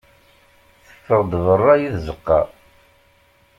[0.87, 2.41] Teffeɣ-d berra i tzeqqa.